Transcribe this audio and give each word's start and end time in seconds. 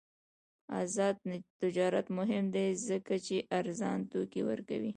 آزاد 0.81 1.17
تجارت 1.61 2.07
مهم 2.17 2.45
دی 2.55 2.67
ځکه 2.89 3.13
چې 3.25 3.35
ارزان 3.59 3.99
توکي 4.11 4.41
ورکوي. 4.49 4.89